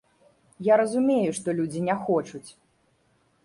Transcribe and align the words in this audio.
Я 0.67 0.77
разумею, 0.81 1.31
што 1.41 1.57
людзі 1.61 1.85
не 1.91 1.95
хочуць. 2.07 2.45